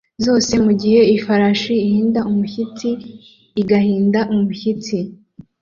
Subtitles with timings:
[0.25, 2.89] zose mugihe ifarashi ihinda umushyitsi
[3.61, 4.97] igahinda umushyitsi